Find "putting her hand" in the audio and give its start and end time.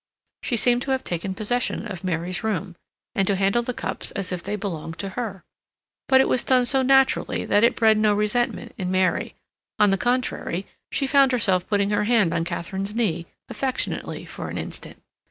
11.69-12.33